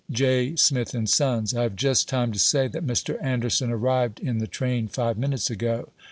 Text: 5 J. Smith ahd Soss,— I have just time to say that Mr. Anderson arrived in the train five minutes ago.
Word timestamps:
5 0.09 0.15
J. 0.15 0.55
Smith 0.55 0.93
ahd 0.93 1.07
Soss,— 1.07 1.53
I 1.55 1.61
have 1.61 1.75
just 1.75 2.09
time 2.09 2.31
to 2.31 2.39
say 2.39 2.67
that 2.67 2.87
Mr. 2.87 3.21
Anderson 3.23 3.69
arrived 3.69 4.19
in 4.19 4.39
the 4.39 4.47
train 4.47 4.87
five 4.87 5.15
minutes 5.15 5.51
ago. 5.51 5.89